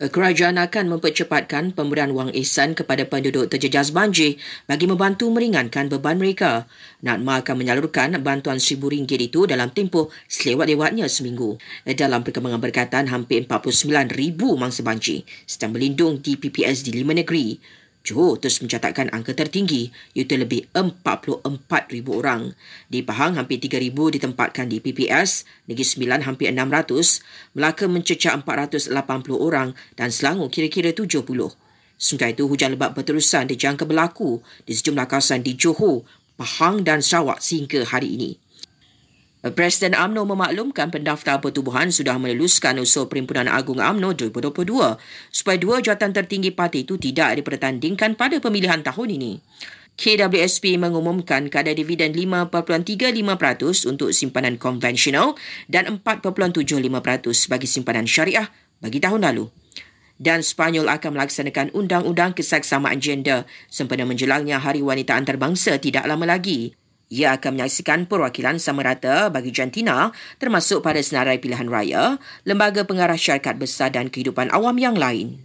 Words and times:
Kerajaan 0.00 0.56
akan 0.56 0.96
mempercepatkan 0.96 1.76
pemberian 1.76 2.16
wang 2.16 2.32
ihsan 2.32 2.72
kepada 2.72 3.04
penduduk 3.04 3.52
terjejas 3.52 3.92
banjir 3.92 4.40
bagi 4.64 4.88
membantu 4.88 5.28
meringankan 5.28 5.92
beban 5.92 6.16
mereka. 6.16 6.64
Natma 7.04 7.44
akan 7.44 7.60
menyalurkan 7.60 8.16
bantuan 8.24 8.56
RM1,000 8.56 9.28
itu 9.28 9.44
dalam 9.44 9.68
tempoh 9.68 10.08
selewat-lewatnya 10.24 11.04
seminggu. 11.04 11.60
Dalam 11.84 12.24
perkembangan 12.24 12.64
berkaitan, 12.64 13.12
hampir 13.12 13.44
49,000 13.44 14.56
mangsa 14.56 14.80
banjir 14.80 15.20
sedang 15.44 15.76
berlindung 15.76 16.16
di 16.24 16.32
PPS 16.32 16.80
di 16.80 16.96
lima 16.96 17.12
negeri. 17.12 17.60
Johor 18.00 18.40
terus 18.40 18.64
mencatatkan 18.64 19.12
angka 19.12 19.36
tertinggi 19.36 19.92
iaitu 20.16 20.40
lebih 20.40 20.72
44,000 20.72 21.44
orang. 22.08 22.56
Di 22.88 23.04
Pahang 23.04 23.36
hampir 23.36 23.60
3,000 23.60 23.92
ditempatkan 23.92 24.72
di 24.72 24.80
PPS, 24.80 25.44
Negeri 25.68 25.84
Sembilan 25.84 26.24
hampir 26.24 26.48
600, 26.48 27.20
Melaka 27.52 27.84
mencecah 27.84 28.40
480 28.40 28.96
orang 29.36 29.76
dan 30.00 30.08
Selangor 30.08 30.48
kira-kira 30.48 30.96
70. 30.96 31.20
Sementara 32.00 32.32
itu, 32.32 32.48
hujan 32.48 32.72
lebat 32.72 32.96
berterusan 32.96 33.44
dijangka 33.52 33.84
berlaku 33.84 34.40
di 34.64 34.72
sejumlah 34.72 35.04
kawasan 35.04 35.44
di 35.44 35.52
Johor, 35.52 36.08
Pahang 36.40 36.80
dan 36.80 37.04
Sarawak 37.04 37.44
sehingga 37.44 37.84
hari 37.84 38.16
ini. 38.16 38.40
Presiden 39.40 39.96
AMNO 39.96 40.28
memaklumkan 40.28 40.92
pendaftar 40.92 41.40
pertubuhan 41.40 41.88
sudah 41.88 42.20
meneluskan 42.20 42.76
usul 42.76 43.08
Perhimpunan 43.08 43.48
Agung 43.48 43.80
AMNO 43.80 44.12
2022 44.12 45.00
supaya 45.32 45.56
dua 45.56 45.80
jawatan 45.80 46.12
tertinggi 46.12 46.52
parti 46.52 46.84
itu 46.84 47.00
tidak 47.00 47.40
dipertandingkan 47.40 48.20
pada 48.20 48.36
pemilihan 48.36 48.84
tahun 48.84 49.16
ini. 49.16 49.32
KWSP 49.96 50.76
mengumumkan 50.76 51.48
kadar 51.48 51.72
dividen 51.72 52.12
5.35% 52.12 53.88
untuk 53.88 54.12
simpanan 54.12 54.60
konvensional 54.60 55.32
dan 55.72 55.88
4.75% 55.88 57.48
bagi 57.48 57.68
simpanan 57.68 58.04
syariah 58.04 58.52
bagi 58.84 59.00
tahun 59.00 59.24
lalu. 59.24 59.48
Dan 60.20 60.44
Spanyol 60.44 60.84
akan 61.00 61.16
melaksanakan 61.16 61.72
undang-undang 61.72 62.36
kesaksamaan 62.36 63.00
gender 63.00 63.48
sempena 63.72 64.04
menjelangnya 64.04 64.60
Hari 64.60 64.84
Wanita 64.84 65.16
Antarabangsa 65.16 65.80
tidak 65.80 66.04
lama 66.04 66.28
lagi. 66.28 66.76
Ia 67.10 67.34
akan 67.34 67.58
menyaksikan 67.58 68.06
perwakilan 68.06 68.62
sama 68.62 68.86
rata 68.86 69.34
bagi 69.34 69.50
jantina 69.50 70.14
termasuk 70.38 70.78
pada 70.78 71.02
senarai 71.02 71.42
pilihan 71.42 71.66
raya, 71.66 72.22
lembaga 72.46 72.86
pengarah 72.86 73.18
syarikat 73.18 73.58
besar 73.58 73.90
dan 73.90 74.06
kehidupan 74.06 74.46
awam 74.54 74.78
yang 74.78 74.94
lain. 74.94 75.42